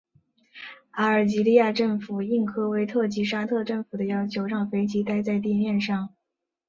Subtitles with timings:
[0.93, 6.09] 阿尔及利亚政府应科威特及沙特政府的要求让飞机待在地面上。